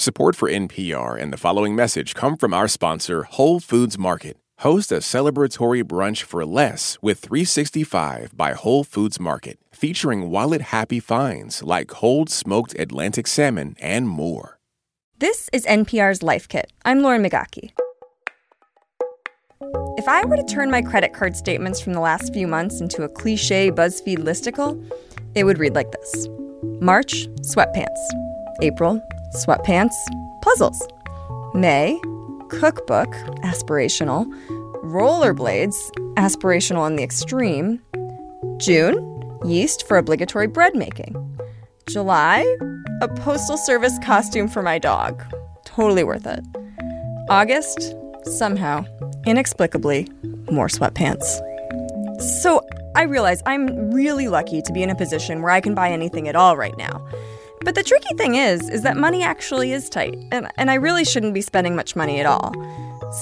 [0.00, 4.38] Support for NPR and the following message come from our sponsor, Whole Foods Market.
[4.60, 11.00] Host a celebratory brunch for less with 365 by Whole Foods Market, featuring wallet happy
[11.00, 14.58] finds like cold smoked Atlantic salmon and more.
[15.18, 16.72] This is NPR's Life Kit.
[16.82, 17.72] I'm Lauren Migaki.
[19.98, 23.02] If I were to turn my credit card statements from the last few months into
[23.02, 24.82] a cliche BuzzFeed listicle,
[25.34, 26.26] it would read like this
[26.80, 27.98] March, sweatpants.
[28.62, 29.02] April,
[29.34, 29.94] sweatpants,
[30.42, 30.86] puzzles.
[31.54, 32.00] May,
[32.48, 33.08] cookbook,
[33.42, 34.26] aspirational.
[34.82, 35.76] Rollerblades,
[36.14, 37.80] aspirational in the extreme.
[38.58, 41.16] June, yeast for obligatory bread making.
[41.88, 42.44] July,
[43.02, 45.22] a postal service costume for my dog.
[45.64, 46.44] Totally worth it.
[47.28, 48.84] August, somehow,
[49.26, 50.08] inexplicably,
[50.50, 51.40] more sweatpants.
[52.42, 52.66] So
[52.96, 56.28] I realize I'm really lucky to be in a position where I can buy anything
[56.28, 57.06] at all right now.
[57.62, 61.04] But the tricky thing is, is that money actually is tight, and, and I really
[61.04, 62.54] shouldn't be spending much money at all.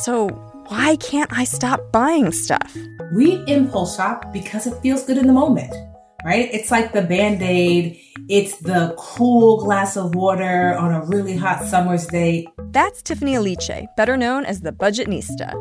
[0.05, 0.28] So
[0.69, 2.77] why can't I stop buying stuff?
[3.12, 5.72] We impulse shop because it feels good in the moment,
[6.24, 6.48] right?
[6.52, 11.64] It's like the band aid, it's the cool glass of water on a really hot
[11.64, 12.47] summer's day.
[12.70, 15.55] That's Tiffany Aliche, better known as the Budgetnista.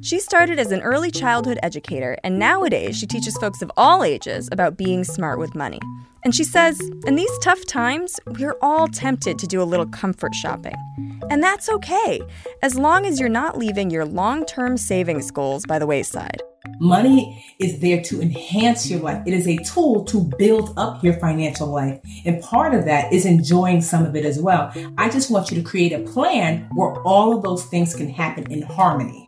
[0.00, 4.48] She started as an early childhood educator, and nowadays she teaches folks of all ages
[4.52, 5.80] about being smart with money.
[6.24, 10.34] And she says, in these tough times, we're all tempted to do a little comfort
[10.34, 10.74] shopping.
[11.30, 12.20] And that's okay,
[12.62, 16.42] as long as you're not leaving your long term savings goals by the wayside.
[16.78, 19.22] Money is there to enhance your life.
[19.26, 22.00] It is a tool to build up your financial life.
[22.24, 24.72] And part of that is enjoying some of it as well.
[24.98, 28.50] I just want you to create a plan where all of those things can happen
[28.50, 29.26] in harmony.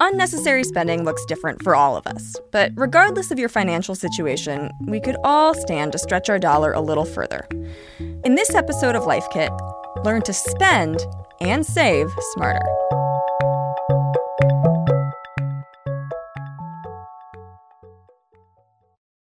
[0.00, 5.00] Unnecessary spending looks different for all of us, but regardless of your financial situation, we
[5.00, 7.48] could all stand to stretch our dollar a little further.
[8.24, 9.50] In this episode of Life Kit,
[10.04, 11.04] learn to spend
[11.40, 12.64] and save smarter.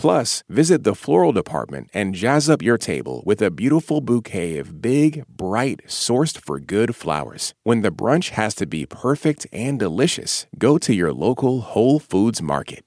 [0.00, 4.80] Plus, visit the floral department and jazz up your table with a beautiful bouquet of
[4.80, 7.52] big, bright, sourced for good flowers.
[7.64, 12.40] When the brunch has to be perfect and delicious, go to your local Whole Foods
[12.40, 12.82] Market.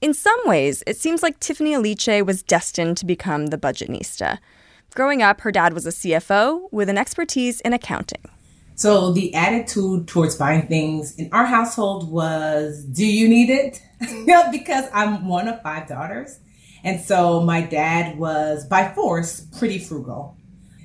[0.00, 4.38] In some ways, it seems like Tiffany Aliche was destined to become the budgetnista.
[4.92, 8.28] Growing up, her dad was a CFO with an expertise in accounting.
[8.74, 13.82] So the attitude towards buying things in our household was, do you need it?
[14.02, 14.50] Mm-hmm.
[14.52, 16.38] because I'm one of five daughters.
[16.84, 20.36] And so my dad was by force pretty frugal.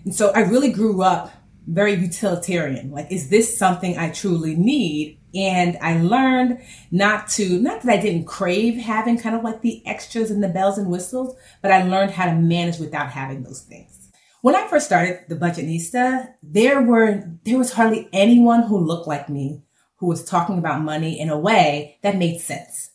[0.06, 1.32] And so I really grew up
[1.68, 2.92] very utilitarian.
[2.92, 5.20] Like, is this something I truly need?
[5.36, 6.62] And I learned
[6.92, 10.48] not to, not that I didn't crave having kind of like the extras and the
[10.48, 13.97] bells and whistles, but I learned how to manage without having those things.
[14.42, 19.30] When I first started the Budgetnista, there were, there was hardly anyone who looked like
[19.30, 19.64] me
[19.98, 22.92] who was talking about money in a way that made sense,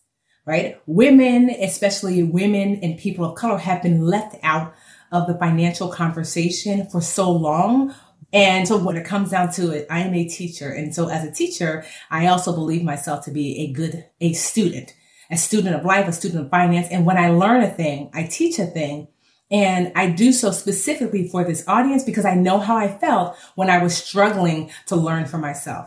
[0.46, 0.80] right?
[0.86, 4.72] Women, especially women and people of color have been left out
[5.10, 7.94] of the financial conversation for so long
[8.32, 10.70] and so when it comes down to it, I am a teacher.
[10.70, 14.94] And so as a teacher, I also believe myself to be a good, a student,
[15.30, 16.88] a student of life, a student of finance.
[16.90, 19.08] And when I learn a thing, I teach a thing.
[19.52, 23.68] And I do so specifically for this audience because I know how I felt when
[23.68, 25.86] I was struggling to learn for myself.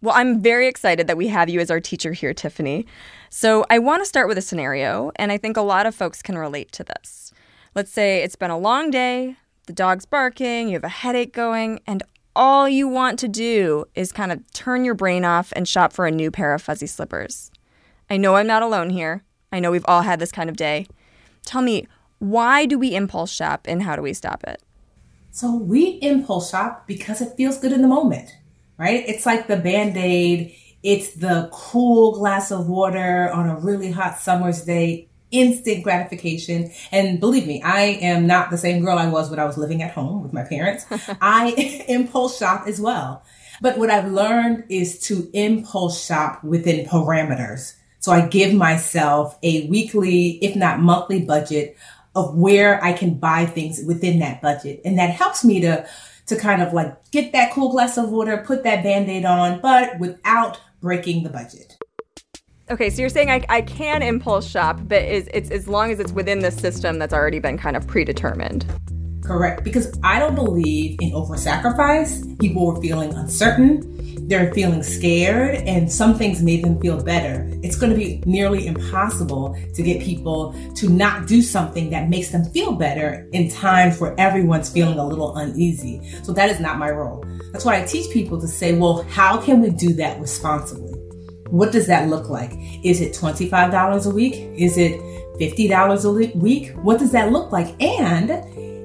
[0.00, 2.86] Well, I'm very excited that we have you as our teacher here, Tiffany.
[3.30, 6.22] So I want to start with a scenario, and I think a lot of folks
[6.22, 7.32] can relate to this.
[7.74, 9.36] Let's say it's been a long day,
[9.66, 12.02] the dog's barking, you have a headache going, and
[12.36, 16.06] all you want to do is kind of turn your brain off and shop for
[16.06, 17.50] a new pair of fuzzy slippers.
[18.10, 19.24] I know I'm not alone here.
[19.52, 20.86] I know we've all had this kind of day.
[21.44, 21.86] Tell me,
[22.30, 24.62] why do we impulse shop and how do we stop it?
[25.30, 28.30] So we impulse shop because it feels good in the moment,
[28.78, 29.04] right?
[29.06, 34.18] It's like the band aid, it's the cool glass of water on a really hot
[34.18, 36.70] summer's day instant gratification.
[36.92, 39.82] And believe me, I am not the same girl I was when I was living
[39.82, 40.86] at home with my parents.
[41.20, 43.22] I impulse shop as well.
[43.60, 47.74] But what I've learned is to impulse shop within parameters.
[47.98, 51.76] So I give myself a weekly, if not monthly budget
[52.14, 54.80] of where I can buy things within that budget.
[54.84, 55.86] And that helps me to,
[56.26, 59.98] to kind of like get that cool glass of water, put that band-aid on, but
[59.98, 61.76] without breaking the budget.
[62.70, 66.00] Okay, so you're saying I, I can impulse shop, but is it's as long as
[66.00, 68.64] it's within the system that's already been kind of predetermined.
[69.22, 72.24] Correct, because I don't believe in over sacrifice.
[72.40, 73.93] People were feeling uncertain
[74.26, 77.48] they're feeling scared and some things made them feel better.
[77.62, 82.30] It's going to be nearly impossible to get people to not do something that makes
[82.30, 86.00] them feel better in times where everyone's feeling a little uneasy.
[86.22, 87.24] So that is not my role.
[87.52, 90.92] That's why I teach people to say, well, how can we do that responsibly?
[91.50, 92.52] What does that look like?
[92.82, 94.34] Is it $25 a week?
[94.56, 95.00] Is it
[95.38, 96.72] $50 a week?
[96.76, 97.80] What does that look like?
[97.82, 98.30] And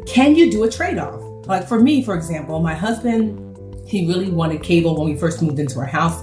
[0.07, 1.47] can you do a trade off?
[1.47, 3.48] Like for me, for example, my husband
[3.89, 6.21] he really wanted cable when we first moved into our house.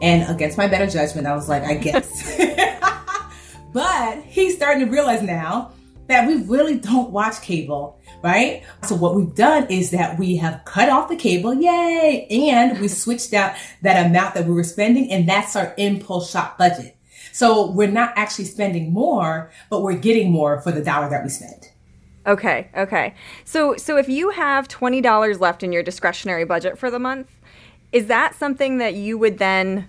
[0.00, 2.36] And against my better judgment, I was like, I guess.
[3.72, 5.72] but he's starting to realize now
[6.08, 8.62] that we really don't watch cable, right?
[8.84, 12.26] So what we've done is that we have cut off the cable, yay!
[12.30, 16.58] And we switched out that amount that we were spending, and that's our impulse shop
[16.58, 16.96] budget.
[17.32, 21.30] So we're not actually spending more, but we're getting more for the dollar that we
[21.30, 21.71] spent.
[22.26, 23.14] Okay, okay.
[23.44, 27.30] So so if you have $20 left in your discretionary budget for the month,
[27.90, 29.88] is that something that you would then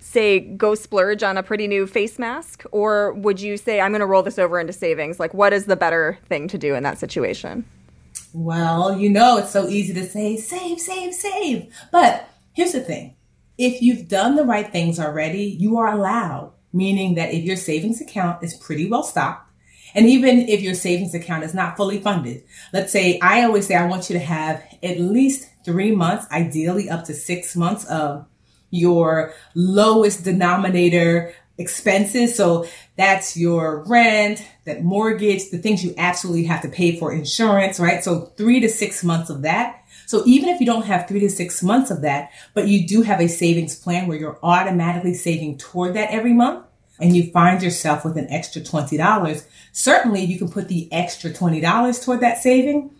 [0.00, 4.00] say go splurge on a pretty new face mask or would you say I'm going
[4.00, 5.20] to roll this over into savings?
[5.20, 7.64] Like what is the better thing to do in that situation?
[8.32, 11.72] Well, you know, it's so easy to say save, save, save.
[11.90, 13.16] But here's the thing.
[13.58, 18.00] If you've done the right things already, you are allowed, meaning that if your savings
[18.00, 19.51] account is pretty well stocked,
[19.94, 23.74] and even if your savings account is not fully funded, let's say I always say
[23.74, 28.26] I want you to have at least three months, ideally up to six months of
[28.70, 32.34] your lowest denominator expenses.
[32.36, 32.66] So
[32.96, 38.02] that's your rent, that mortgage, the things you absolutely have to pay for insurance, right?
[38.02, 39.84] So three to six months of that.
[40.06, 43.02] So even if you don't have three to six months of that, but you do
[43.02, 46.66] have a savings plan where you're automatically saving toward that every month,
[47.02, 52.04] and you find yourself with an extra $20, certainly you can put the extra $20
[52.04, 52.90] toward that saving.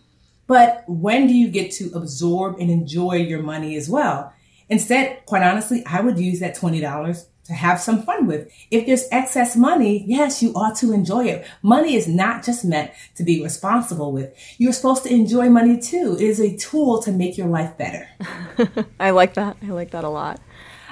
[0.45, 4.33] But when do you get to absorb and enjoy your money as well?
[4.69, 8.51] Instead, quite honestly, I would use that $20 to have some fun with.
[8.71, 11.45] If there's excess money, yes, you ought to enjoy it.
[11.61, 14.33] Money is not just meant to be responsible with.
[14.57, 16.17] You're supposed to enjoy money too.
[16.19, 18.07] It is a tool to make your life better.
[18.99, 19.57] I like that.
[19.61, 20.39] I like that a lot.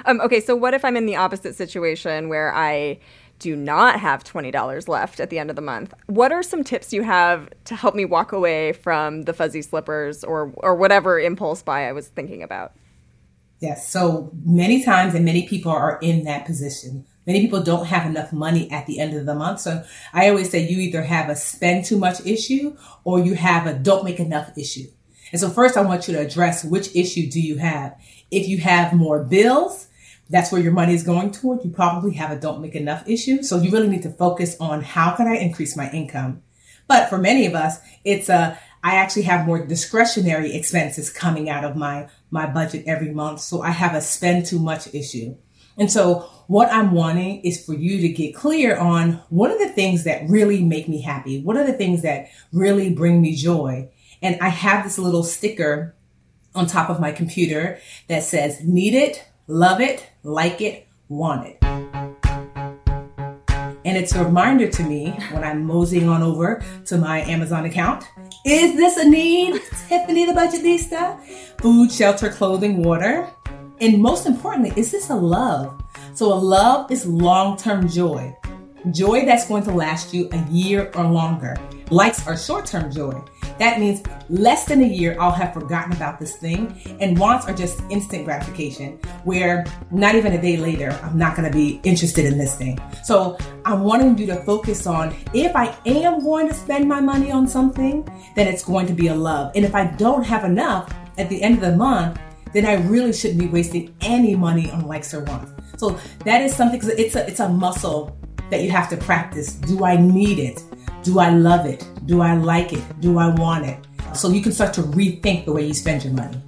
[0.04, 2.98] Um, okay, so what if I'm in the opposite situation where I
[3.38, 5.94] do not have $20 left at the end of the month?
[6.06, 10.22] What are some tips you have to help me walk away from the fuzzy slippers
[10.22, 12.72] or, or whatever impulse buy I was thinking about?
[13.58, 17.06] Yes, so many times, and many people are in that position.
[17.26, 19.60] Many people don't have enough money at the end of the month.
[19.60, 23.66] So I always say you either have a spend too much issue or you have
[23.66, 24.88] a don't make enough issue.
[25.30, 27.96] And so first I want you to address which issue do you have?
[28.30, 29.86] If you have more bills,
[30.30, 33.42] that's where your money is going toward, you probably have a don't make enough issue.
[33.42, 36.42] So you really need to focus on how can I increase my income?
[36.88, 41.64] But for many of us, it's a, I actually have more discretionary expenses coming out
[41.64, 43.40] of my, my budget every month.
[43.40, 45.36] So I have a spend too much issue.
[45.78, 49.72] And so what I'm wanting is for you to get clear on what are the
[49.72, 51.42] things that really make me happy?
[51.42, 53.90] What are the things that really bring me joy?
[54.20, 55.94] And I have this little sticker
[56.54, 61.58] on top of my computer that says need it, love it, like it, want it.
[63.84, 68.04] And it's a reminder to me when I'm moseying on over to my Amazon account.
[68.46, 69.60] Is this a need?
[69.88, 71.20] Tiffany the Budgetnista?
[71.60, 73.28] Food, shelter, clothing, water.
[73.80, 75.82] And most importantly, is this a love?
[76.14, 78.36] So a love is long-term joy.
[78.92, 81.56] Joy that's going to last you a year or longer.
[81.90, 83.20] Likes are short-term joy.
[83.62, 86.80] That means less than a year, I'll have forgotten about this thing.
[86.98, 91.48] And wants are just instant gratification, where not even a day later, I'm not going
[91.48, 92.80] to be interested in this thing.
[93.04, 97.30] So I'm wanting you to focus on if I am going to spend my money
[97.30, 98.02] on something,
[98.34, 99.52] then it's going to be a love.
[99.54, 102.18] And if I don't have enough at the end of the month,
[102.52, 105.52] then I really shouldn't be wasting any money on likes or wants.
[105.76, 108.18] So that is something it's a it's a muscle
[108.50, 109.52] that you have to practice.
[109.54, 110.64] Do I need it?
[111.02, 111.86] Do I love it?
[112.06, 112.82] Do I like it?
[113.00, 113.78] Do I want it?
[114.14, 116.40] So you can start to rethink the way you spend your money.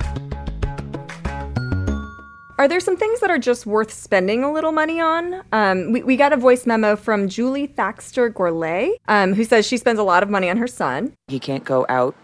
[2.57, 5.43] Are Are there some things that are just worth spending a little money on?
[5.53, 9.77] Um, we, we got a voice memo from Julie Thaxter Gourlay, um, who says she
[9.77, 11.13] spends a lot of money on her son.
[11.29, 12.15] He can't go out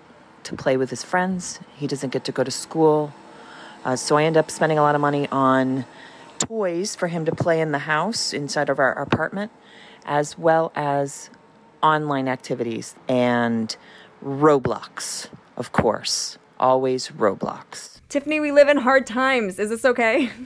[0.45, 3.13] to play with his friends, he doesn't get to go to school.
[3.85, 5.85] Uh, so I end up spending a lot of money on
[6.39, 9.53] toys for him to play in the house inside of our apartment,
[10.07, 11.29] as well as
[11.83, 13.77] online activities and
[14.25, 16.39] Roblox, of course.
[16.59, 18.01] Always Roblox.
[18.09, 19.59] Tiffany, we live in hard times.
[19.59, 20.31] Is this okay?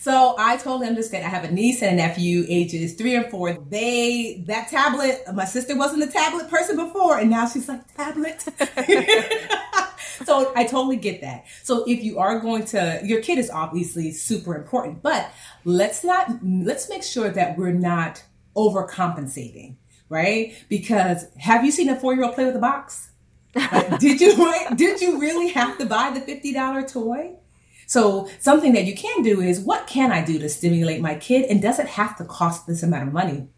[0.00, 1.26] So I totally understand.
[1.26, 3.52] I have a niece and a nephew, ages three and four.
[3.52, 5.22] They that tablet.
[5.34, 8.40] My sister wasn't a tablet person before, and now she's like tablet.
[10.24, 11.44] so I totally get that.
[11.62, 15.30] So if you are going to, your kid is obviously super important, but
[15.64, 18.22] let's not let's make sure that we're not
[18.56, 19.74] overcompensating,
[20.08, 20.54] right?
[20.68, 23.10] Because have you seen a four year old play with a box?
[23.98, 24.54] Did you?
[24.74, 27.36] Did you really have to buy the fifty dollar toy?
[27.86, 31.46] So something that you can do is what can I do to stimulate my kid
[31.46, 33.48] and does it have to cost this amount of money?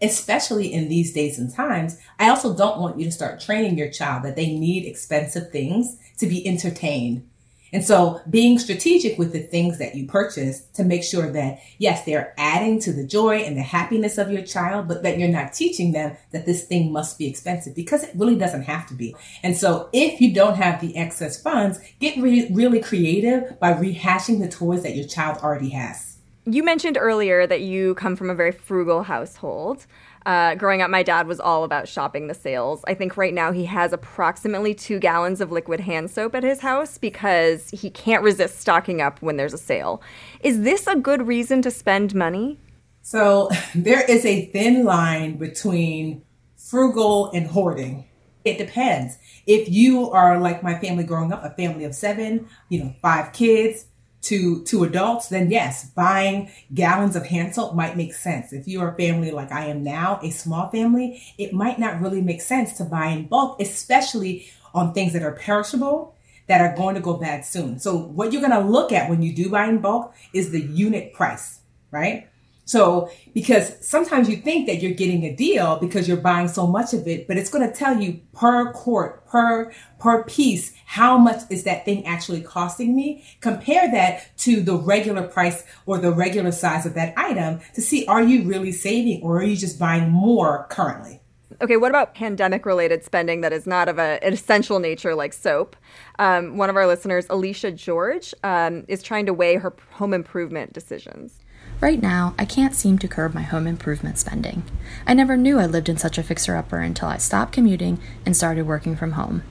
[0.00, 3.90] Especially in these days and times, I also don't want you to start training your
[3.90, 7.28] child that they need expensive things to be entertained
[7.72, 12.04] and so being strategic with the things that you purchase to make sure that, yes,
[12.04, 15.54] they're adding to the joy and the happiness of your child, but that you're not
[15.54, 19.16] teaching them that this thing must be expensive because it really doesn't have to be.
[19.42, 24.40] And so if you don't have the excess funds, get re- really creative by rehashing
[24.40, 26.18] the toys that your child already has.
[26.44, 29.86] You mentioned earlier that you come from a very frugal household.
[30.24, 32.84] Uh, growing up, my dad was all about shopping the sales.
[32.86, 36.60] I think right now he has approximately two gallons of liquid hand soap at his
[36.60, 40.02] house because he can't resist stocking up when there's a sale.
[40.40, 42.58] Is this a good reason to spend money?
[43.02, 46.22] So there is a thin line between
[46.56, 48.06] frugal and hoarding.
[48.44, 49.18] It depends.
[49.46, 53.32] If you are like my family growing up, a family of seven, you know, five
[53.32, 53.86] kids,
[54.22, 58.52] to to adults, then yes, buying gallons of hand soap might make sense.
[58.52, 62.22] If you're a family like I am now, a small family, it might not really
[62.22, 66.94] make sense to buy in bulk, especially on things that are perishable that are going
[66.94, 67.78] to go bad soon.
[67.78, 70.60] So what you're going to look at when you do buy in bulk is the
[70.60, 71.60] unit price,
[71.90, 72.28] right?
[72.64, 76.94] So, because sometimes you think that you're getting a deal because you're buying so much
[76.94, 81.42] of it, but it's going to tell you per quart, per, per piece, how much
[81.50, 83.24] is that thing actually costing me?
[83.40, 88.06] Compare that to the regular price or the regular size of that item to see,
[88.06, 91.20] are you really saving or are you just buying more currently?
[91.60, 95.32] Okay, what about pandemic related spending that is not of a, an essential nature like
[95.32, 95.76] soap?
[96.18, 100.72] Um, one of our listeners, Alicia George, um, is trying to weigh her home improvement
[100.72, 101.38] decisions.
[101.82, 104.62] Right now, I can't seem to curb my home improvement spending.
[105.04, 108.36] I never knew I lived in such a fixer upper until I stopped commuting and
[108.36, 109.42] started working from home.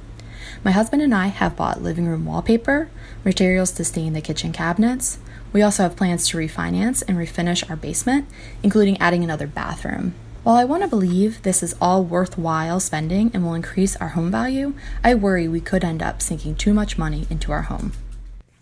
[0.64, 2.90] My husband and I have bought living room wallpaper,
[3.26, 5.20] materials to stain the kitchen cabinets.
[5.52, 8.30] We also have plans to refinance and refinish our basement,
[8.64, 10.14] including adding another bathroom.
[10.44, 14.32] While I want to believe this is all worthwhile spending and will increase our home
[14.32, 14.74] value,
[15.04, 17.92] I worry we could end up sinking too much money into our home.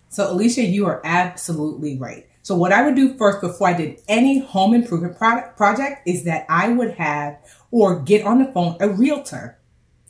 [0.09, 2.28] So, Alicia, you are absolutely right.
[2.49, 6.23] So what I would do first before I did any home improvement product, project is
[6.23, 7.37] that I would have
[7.69, 9.59] or get on the phone a realtor,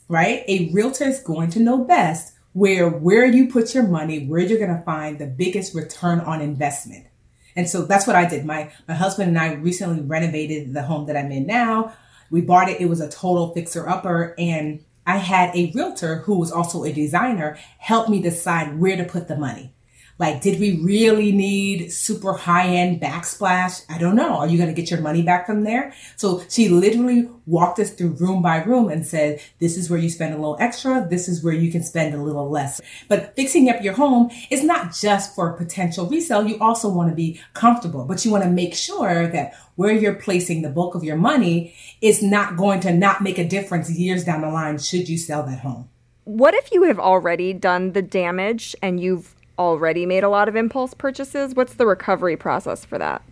[0.08, 0.42] right?
[0.48, 4.58] A realtor is going to know best where where you put your money, where you're
[4.58, 7.08] going to find the biggest return on investment.
[7.56, 8.46] And so that's what I did.
[8.46, 11.92] My my husband and I recently renovated the home that I'm in now.
[12.30, 12.80] We bought it.
[12.80, 16.92] It was a total fixer upper and I had a realtor who was also a
[16.94, 19.74] designer help me decide where to put the money.
[20.20, 23.86] Like, did we really need super high end backsplash?
[23.88, 24.36] I don't know.
[24.36, 25.94] Are you going to get your money back from there?
[26.16, 30.10] So she literally walked us through room by room and said, this is where you
[30.10, 31.06] spend a little extra.
[31.08, 32.82] This is where you can spend a little less.
[33.08, 36.46] But fixing up your home is not just for potential resale.
[36.46, 40.12] You also want to be comfortable, but you want to make sure that where you're
[40.12, 44.24] placing the bulk of your money is not going to not make a difference years
[44.24, 45.88] down the line should you sell that home.
[46.24, 50.56] What if you have already done the damage and you've already made a lot of
[50.56, 51.54] impulse purchases?
[51.54, 53.22] What's the recovery process for that?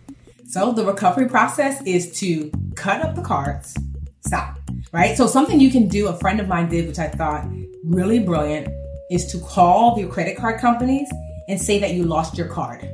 [0.45, 3.75] So, the recovery process is to cut up the cards,
[4.21, 4.59] stop,
[4.93, 5.17] right?
[5.17, 7.45] So, something you can do, a friend of mine did, which I thought
[7.83, 8.67] really brilliant,
[9.11, 11.09] is to call your credit card companies
[11.47, 12.87] and say that you lost your card.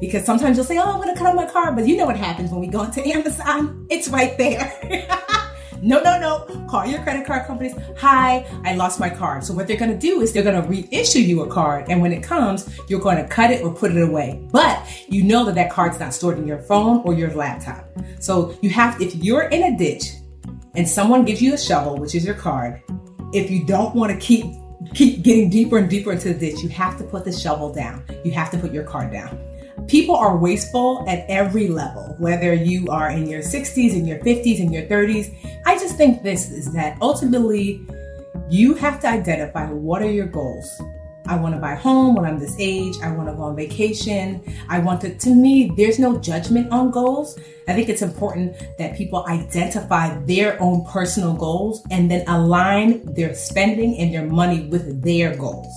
[0.00, 2.04] Because sometimes you'll say, Oh, I'm going to cut up my card, but you know
[2.04, 3.86] what happens when we go into Amazon?
[3.88, 4.72] It's right there.
[5.82, 6.66] No, no, no.
[6.68, 7.74] Call your credit card companies.
[7.98, 9.44] Hi, I lost my card.
[9.44, 11.86] So what they're going to do is they're going to reissue you a card.
[11.88, 14.46] And when it comes, you're going to cut it or put it away.
[14.50, 17.88] But you know that that card's not stored in your phone or your laptop.
[18.20, 20.12] So you have, if you're in a ditch
[20.74, 22.82] and someone gives you a shovel, which is your card,
[23.32, 24.46] if you don't want to keep
[24.94, 28.04] keep getting deeper and deeper into the ditch, you have to put the shovel down.
[28.24, 29.38] You have to put your card down.
[29.88, 34.58] People are wasteful at every level, whether you are in your 60s, in your 50s,
[34.58, 35.34] in your 30s.
[35.64, 37.80] I just think this is that ultimately
[38.48, 40.80] you have to identify what are your goals.
[41.28, 42.94] I want to buy a home when I'm this age.
[43.02, 44.42] I want to go on vacation.
[44.68, 47.38] I want to, to me, there's no judgment on goals.
[47.66, 53.34] I think it's important that people identify their own personal goals and then align their
[53.34, 55.74] spending and their money with their goals.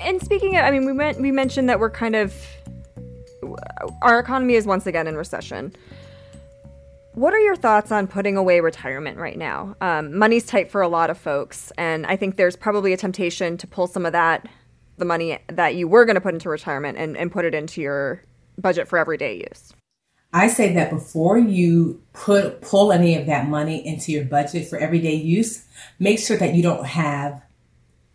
[0.00, 2.34] And speaking of, I mean, we, went, we mentioned that we're kind of,
[4.02, 5.74] our economy is once again in recession.
[7.14, 9.74] What are your thoughts on putting away retirement right now?
[9.80, 13.56] Um, money's tight for a lot of folks, and I think there's probably a temptation
[13.58, 14.46] to pull some of that,
[14.96, 17.80] the money that you were going to put into retirement, and, and put it into
[17.80, 18.22] your
[18.58, 19.72] budget for everyday use.
[20.32, 24.78] I say that before you put pull any of that money into your budget for
[24.78, 25.64] everyday use,
[25.98, 27.42] make sure that you don't have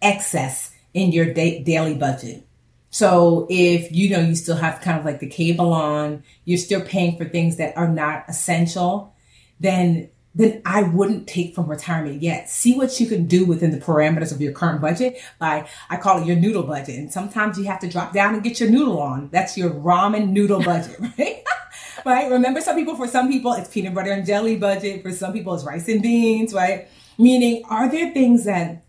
[0.02, 2.48] excess in your da- daily budget.
[2.96, 6.80] So if you know you still have kind of like the cable on, you're still
[6.80, 9.14] paying for things that are not essential,
[9.60, 12.50] then then I wouldn't take from retirement yet.
[12.50, 16.22] See what you can do within the parameters of your current budget by I call
[16.22, 16.96] it your noodle budget.
[16.96, 19.28] And sometimes you have to drop down and get your noodle on.
[19.30, 21.44] That's your ramen noodle budget, right?
[22.06, 22.32] right?
[22.32, 25.54] Remember some people for some people it's peanut butter and jelly budget, for some people
[25.54, 26.88] it's rice and beans, right?
[27.18, 28.85] Meaning are there things that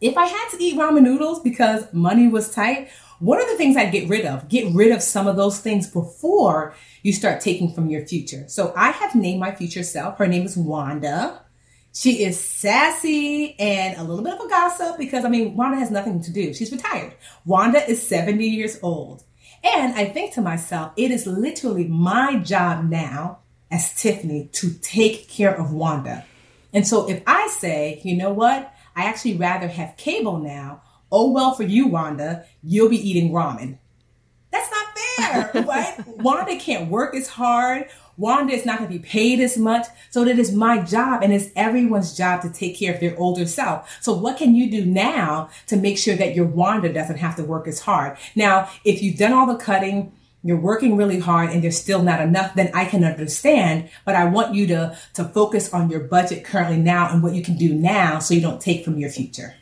[0.00, 2.90] if I had to eat ramen noodles because money was tight,
[3.20, 4.48] what are the things I'd get rid of?
[4.48, 8.44] Get rid of some of those things before you start taking from your future.
[8.48, 10.18] So I have named my future self.
[10.18, 11.42] Her name is Wanda.
[11.92, 15.90] She is sassy and a little bit of a gossip because I mean, Wanda has
[15.90, 16.54] nothing to do.
[16.54, 17.14] She's retired.
[17.44, 19.24] Wanda is 70 years old.
[19.64, 23.40] And I think to myself, it is literally my job now
[23.70, 26.24] as Tiffany to take care of Wanda.
[26.72, 31.30] And so if I say, you know what, I actually rather have cable now oh
[31.30, 33.78] well for you, Wanda, you'll be eating ramen.
[34.50, 36.06] That's not fair, right?
[36.06, 37.88] Wanda can't work as hard.
[38.16, 39.86] Wanda is not going to be paid as much.
[40.10, 43.46] So it is my job and it's everyone's job to take care of their older
[43.46, 43.96] self.
[44.02, 47.44] So what can you do now to make sure that your Wanda doesn't have to
[47.44, 48.18] work as hard?
[48.34, 50.12] Now, if you've done all the cutting,
[50.44, 53.90] you're working really hard and there's still not enough, then I can understand.
[54.04, 57.42] But I want you to, to focus on your budget currently now and what you
[57.42, 59.54] can do now so you don't take from your future.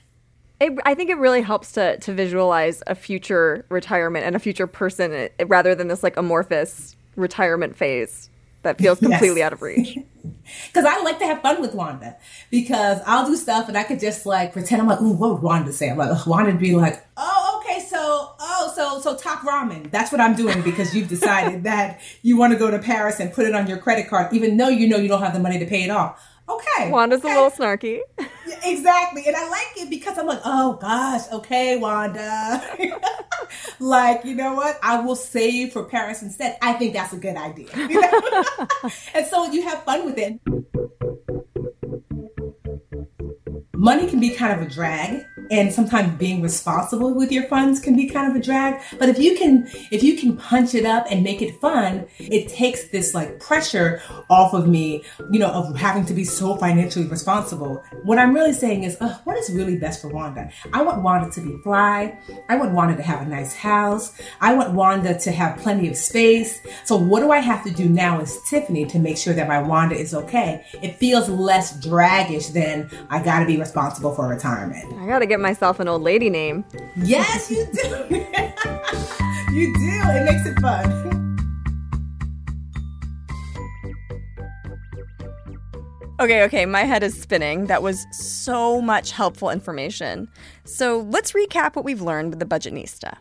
[0.60, 4.66] It, I think it really helps to to visualize a future retirement and a future
[4.66, 8.30] person eh, rather than this like amorphous retirement phase
[8.62, 9.46] that feels completely yes.
[9.46, 9.98] out of reach.
[10.66, 12.16] Because I like to have fun with Wanda
[12.50, 15.42] because I'll do stuff and I could just like pretend I'm like, ooh, what would
[15.42, 15.88] Wanda say?
[15.88, 19.90] I'm like, Wanda would be like, oh, okay, so, oh, so, so top ramen.
[19.90, 23.32] That's what I'm doing because you've decided that you want to go to Paris and
[23.32, 25.58] put it on your credit card, even though you know you don't have the money
[25.58, 26.22] to pay it off.
[26.48, 26.90] Okay.
[26.90, 27.32] Wanda's okay.
[27.32, 28.00] a little snarky.
[28.46, 29.24] Yeah, exactly.
[29.26, 32.62] And I like it because I'm like, oh gosh, okay, Wanda.
[33.80, 34.78] like, you know what?
[34.84, 36.56] I will save for Paris instead.
[36.62, 37.66] I think that's a good idea.
[37.76, 38.22] You know?
[39.14, 40.38] and so you have fun with it.
[43.74, 47.96] Money can be kind of a drag and sometimes being responsible with your funds can
[47.96, 48.80] be kind of a drag.
[48.98, 52.48] But if you can if you can punch it up and make it fun it
[52.48, 57.06] takes this like pressure off of me you know of having to be so financially
[57.06, 57.82] responsible.
[58.02, 60.50] What i'm really saying is uh, what is really best for wanda?
[60.72, 62.18] I want wanda to be fly.
[62.48, 64.18] I want wanda to have a nice house.
[64.40, 66.60] I want wanda to have plenty of space.
[66.84, 69.60] So what do i have to do now as tiffany to make sure that my
[69.60, 70.64] wanda is okay.
[70.82, 74.92] It feels less draggish than i gotta be responsible for retirement.
[75.00, 76.64] I gotta get get myself an old lady name.
[76.96, 77.88] Yes, you do.
[79.54, 80.00] you do.
[80.08, 81.12] It makes it fun.
[86.18, 87.66] Okay, okay, my head is spinning.
[87.66, 90.28] That was so much helpful information.
[90.64, 93.18] So let's recap what we've learned with the Budgetnista.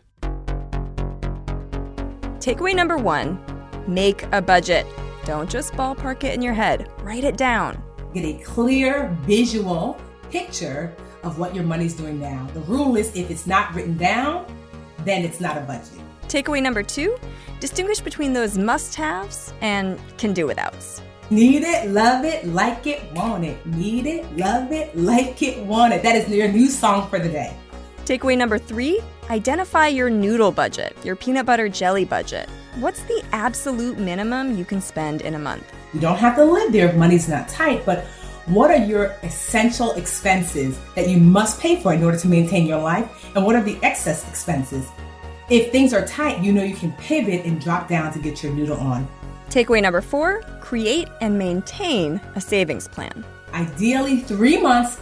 [2.38, 3.38] Takeaway number one
[3.86, 4.86] make a budget.
[5.26, 7.82] Don't just ballpark it in your head, write it down.
[8.14, 10.00] Get a clear visual
[10.30, 12.48] picture of what your money's doing now.
[12.54, 14.46] The rule is if it's not written down,
[15.04, 15.98] then it's not a budget.
[16.28, 17.16] Takeaway number two
[17.60, 21.00] distinguish between those must haves and can do withouts.
[21.30, 23.64] Need it, love it, like it, want it.
[23.66, 26.02] Need it, love it, like it, want it.
[26.02, 27.56] That is your new song for the day.
[28.04, 32.48] Takeaway number three identify your noodle budget, your peanut butter jelly budget.
[32.76, 35.64] What's the absolute minimum you can spend in a month?
[35.92, 38.06] You don't have to live there if money's not tight, but
[38.46, 42.80] what are your essential expenses that you must pay for in order to maintain your
[42.80, 43.08] life?
[43.34, 44.86] And what are the excess expenses?
[45.50, 48.52] If things are tight, you know you can pivot and drop down to get your
[48.52, 49.08] noodle on.
[49.50, 53.24] Takeaway number four create and maintain a savings plan.
[53.52, 54.98] Ideally, three months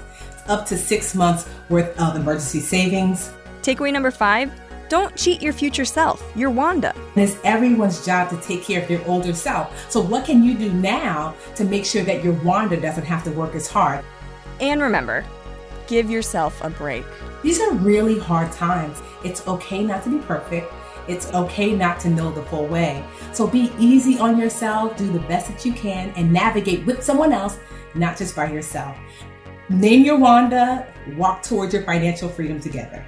[0.46, 3.30] up to six months worth of emergency savings.
[3.62, 4.50] Takeaway number five
[4.94, 6.22] Don't cheat your future self.
[6.36, 6.94] You're Wanda.
[7.16, 9.90] It's everyone's job to take care of their older self.
[9.90, 13.32] So, what can you do now to make sure that your Wanda doesn't have to
[13.32, 14.04] work as hard?
[14.60, 15.24] And remember,
[15.88, 17.04] give yourself a break.
[17.42, 19.02] These are really hard times.
[19.24, 20.72] It's okay not to be perfect.
[21.08, 23.04] It's okay not to know the full way.
[23.32, 27.32] So be easy on yourself, do the best that you can, and navigate with someone
[27.32, 27.58] else,
[27.96, 28.96] not just by yourself.
[29.68, 33.04] Name your Wanda, walk towards your financial freedom together.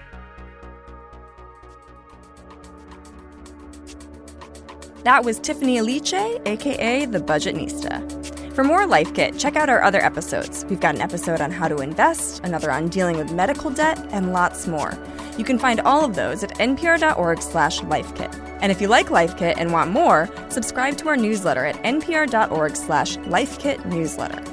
[5.07, 8.53] That was Tiffany Aliche, aka the Budgetnista.
[8.53, 10.66] For more Life Kit, check out our other episodes.
[10.69, 14.33] We've got an episode on how to invest, another on dealing with medical debt, and
[14.33, 14.99] lots more.
[15.38, 18.35] You can find all of those at npr.org slash lifekit.
[18.61, 22.75] And if you like Life Kit and want more, subscribe to our newsletter at npr.org
[22.75, 24.45] slash lifekitnewsletter.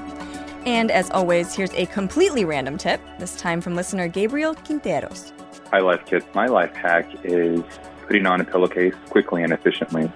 [0.68, 5.32] And as always, here's a completely random tip, this time from listener Gabriel Quinteros.
[5.72, 6.24] Hi, Life Kit.
[6.36, 7.63] My life hack is
[8.06, 10.12] putting on a pillowcase quickly and efficiently.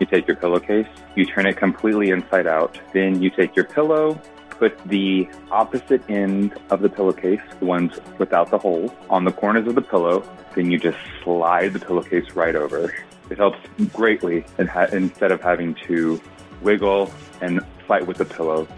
[0.00, 2.78] You take your pillowcase, you turn it completely inside out.
[2.92, 8.50] Then you take your pillow, put the opposite end of the pillowcase, the ones without
[8.50, 10.26] the holes, on the corners of the pillow.
[10.54, 12.94] Then you just slide the pillowcase right over.
[13.30, 13.58] It helps
[13.92, 16.20] greatly instead of having to
[16.60, 18.68] wiggle and fight with the pillow.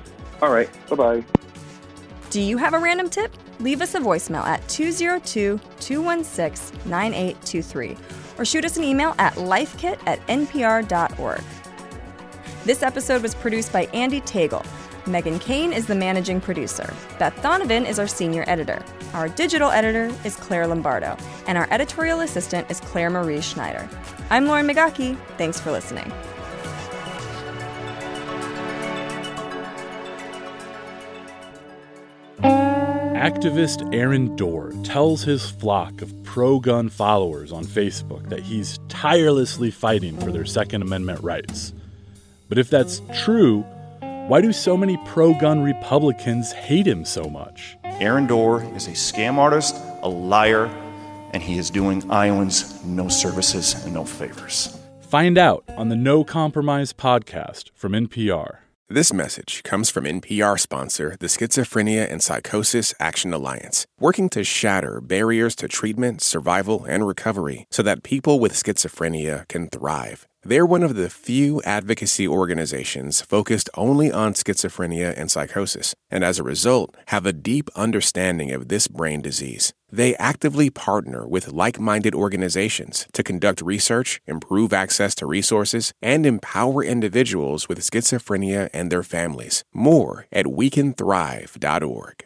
[0.42, 1.24] All right, bye bye.
[2.30, 3.32] Do you have a random tip?
[3.60, 7.96] Leave us a voicemail at 202 216 9823
[8.38, 11.42] or shoot us an email at lifekit at npr.org.
[12.64, 14.64] This episode was produced by Andee Tagle.
[15.04, 16.92] Meghan Keane is the managing producer.
[17.18, 18.84] Beth Donovan is our senior editor.
[19.14, 21.16] Our digital editor is Claire Lombardo.
[21.46, 23.88] And our editorial assistant is Clare Marie Schneider.
[24.30, 25.16] I'm Lauren Migaki.
[25.38, 26.12] Thanks for listening.
[33.26, 39.72] Activist Aaron Dorr tells his flock of pro gun followers on Facebook that he's tirelessly
[39.72, 41.72] fighting for their Second Amendment rights.
[42.48, 43.62] But if that's true,
[44.28, 47.76] why do so many pro gun Republicans hate him so much?
[47.98, 50.66] Aaron Dorr is a scam artist, a liar,
[51.32, 54.78] and he is doing Iowans no services and no favors.
[55.00, 58.58] Find out on the No Compromise podcast from NPR.
[58.88, 65.00] This message comes from NPR sponsor, the Schizophrenia and Psychosis Action Alliance, working to shatter
[65.00, 70.28] barriers to treatment, survival, and recovery so that people with schizophrenia can thrive.
[70.46, 76.38] They're one of the few advocacy organizations focused only on schizophrenia and psychosis, and as
[76.38, 79.74] a result, have a deep understanding of this brain disease.
[79.90, 86.24] They actively partner with like minded organizations to conduct research, improve access to resources, and
[86.24, 89.64] empower individuals with schizophrenia and their families.
[89.74, 92.25] More at wecanthrive.org.